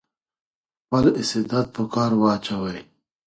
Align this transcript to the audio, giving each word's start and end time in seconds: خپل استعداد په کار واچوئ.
خپل 0.83 1.05
استعداد 1.21 1.67
په 1.75 1.83
کار 1.93 2.11
واچوئ. 2.21 2.79